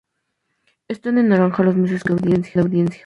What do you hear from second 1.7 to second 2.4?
meses en que fue